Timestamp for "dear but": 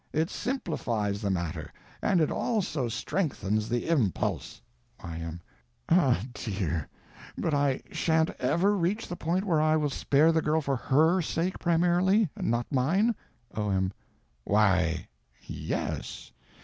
6.33-7.53